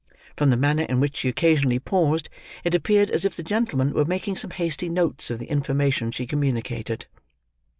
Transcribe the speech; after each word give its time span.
From 0.35 0.49
the 0.49 0.57
manner 0.57 0.81
in 0.81 0.99
which 0.99 1.17
she 1.17 1.29
occasionally 1.29 1.77
paused, 1.77 2.27
it 2.63 2.73
appeared 2.73 3.11
as 3.11 3.23
if 3.23 3.35
the 3.35 3.43
gentleman 3.43 3.93
were 3.93 4.03
making 4.03 4.35
some 4.35 4.49
hasty 4.49 4.89
notes 4.89 5.29
of 5.29 5.37
the 5.37 5.45
information 5.45 6.09
she 6.09 6.25
communicated. 6.25 7.05